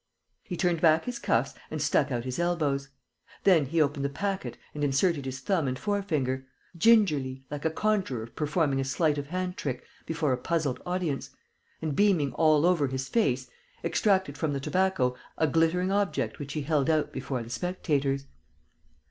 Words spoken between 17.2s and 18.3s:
the spectators.